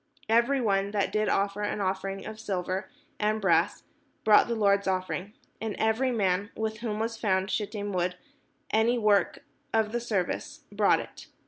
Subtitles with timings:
[0.29, 3.83] Every one that did offer an offering of silver and brass
[4.23, 8.19] brought the Lord's offering: and every man, with whom was found shittim wood for
[8.71, 11.27] any work of the service, brought it.